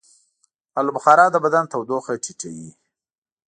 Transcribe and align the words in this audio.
آلوبخارا 0.79 1.25
د 1.31 1.35
بدن 1.45 1.63
تودوخه 1.71 2.13
ټیټوي. 2.23 2.69